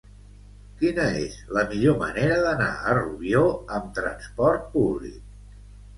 [0.79, 3.45] Quina és la millor manera d'anar a Rubió
[3.79, 5.25] amb trasport públic?